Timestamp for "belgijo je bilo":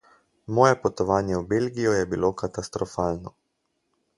1.51-2.33